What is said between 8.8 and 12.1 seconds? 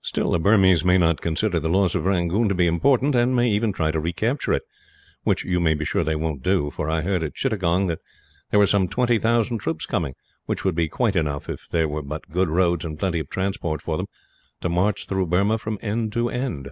twenty thousand troops coming; which would be quite enough, if there were